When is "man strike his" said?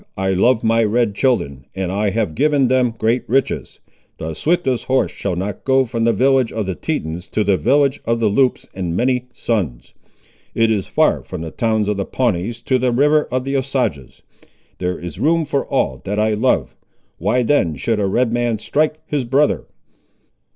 18.33-19.23